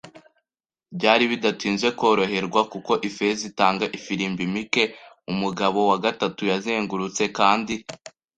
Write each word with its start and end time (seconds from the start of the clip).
byari 0.95 1.23
bidatinze 1.31 1.87
koroherwa, 1.99 2.61
kuko 2.71 2.91
Ifeza 3.09 3.41
itanga 3.51 3.85
ifirimbi 3.97 4.43
mike, 4.53 4.83
umugabo 5.31 5.79
wa 5.89 5.97
gatatu 6.05 6.41
yazengurutse 6.51 7.23
kandi 7.37 7.73